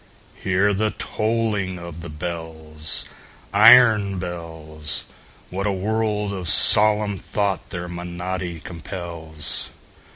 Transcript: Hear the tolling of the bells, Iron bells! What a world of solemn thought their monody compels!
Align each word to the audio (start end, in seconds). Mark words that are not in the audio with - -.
Hear 0.41 0.73
the 0.73 0.89
tolling 0.97 1.77
of 1.77 1.99
the 2.01 2.09
bells, 2.09 3.05
Iron 3.53 4.17
bells! 4.17 5.05
What 5.51 5.67
a 5.67 5.71
world 5.71 6.33
of 6.33 6.49
solemn 6.49 7.19
thought 7.19 7.69
their 7.69 7.87
monody 7.87 8.59
compels! 8.61 9.69